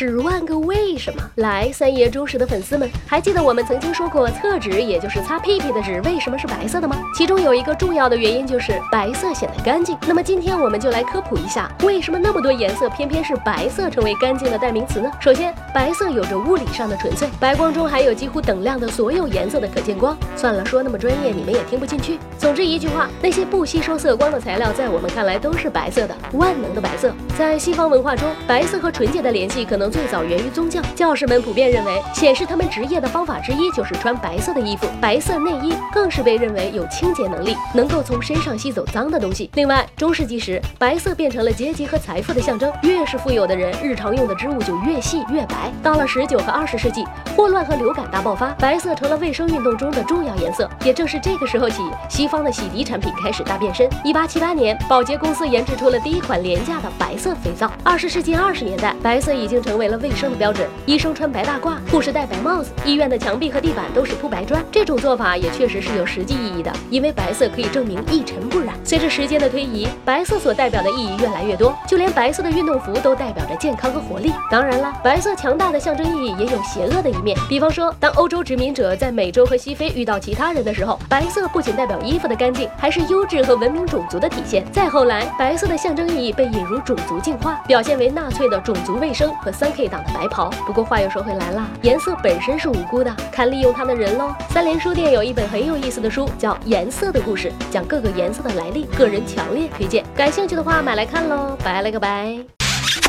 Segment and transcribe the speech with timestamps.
[0.00, 1.20] 十万个为什么？
[1.34, 6.96] 来，三爷忠实的粉丝们，还记得我们曾经说过厕纸，也就是擦屁屁的纸，为什么是白色的吗？
[7.16, 9.98] 其中有一个重要的原因就是白色显得干净。
[10.06, 15.10] 那么今天我们就来科普一下，为什么那么多颜色偏偏是白色成为干净的代名词呢？
[15.18, 20.16] 首先，白色有着物理上的纯粹，白光中含有几乎等量的所有颜色的可见光。
[20.36, 22.20] 算了，说那么专业你们也听不进去。
[22.38, 27.12] 总之一句话，那些不吸收色光的材料，在我们看来都是白色的，万能的白色。
[27.36, 29.76] 在西方文化中，白色和纯洁的联系可。
[29.78, 39.50] 能最早源于宗教，教士们普遍认为，显示他们职业的方法之一就是穿白色的衣服，白色内衣更是被认为有清洁能力，能够从身上吸走脏的东西。
[39.54, 45.70] 另外，中世纪时，白色变成了阶级和财富的象征，越是富有的人，日常用的织物就越细越白。
[45.82, 47.04] 到了十九和二十世纪，
[47.36, 50.68] 霍乱和流感大爆发，白色成了卫生运动中的重要颜色。
[50.82, 53.86] 也正是这个时候起，西方的洗涤产品开始大变身。
[54.02, 57.70] 一八七八年，宝洁公司研制出了第一款廉价的白色肥皂。
[57.84, 59.58] 二十世纪二十年代，白色已经。
[59.58, 64.62] 成为了卫生的标准，医生穿白大褂，护士戴白帽子，医院的墙壁和地板都是铺白砖。
[64.72, 68.74] 这种做法也确实是有实际意义的，因为白色可以证明一尘不染。
[68.82, 74.32] 随着时间的推移，白色所代表的意义越来越多，就连白色的运动服都代表着健康和活力。
[74.50, 77.38] 当然了，白色强大的象征意义也有邪恶的一面。
[77.48, 84.64] 比方说，当欧洲殖民者在美洲和西非遇到其他人的时候，白色不仅代表衣服的干净，还是优质和文明种族的体现。
[84.72, 89.52] 再后来，白色的象征意义被引入种族进化，表现为纳粹的种族卫生和。
[89.58, 90.50] 三 K 党的白袍。
[90.66, 94.34] 不过话又说回来了，颜色本身是无辜的，看利用它的人喽。
[94.50, 100.04] 三联书店有一本很有意思的书，叫《颜色的故事》，讲各个颜色的来历，个人强烈推荐。
[100.14, 101.56] 感兴趣的话买来看喽。
[101.62, 102.38] 拜了个拜，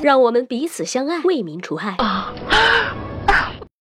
[0.02, 1.96] 让我们彼此相爱，为民除害。